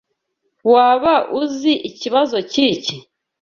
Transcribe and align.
Waba 0.71 1.13
uzi 1.41 1.73
ikibazo 1.89 2.37
cyiki? 2.51 2.95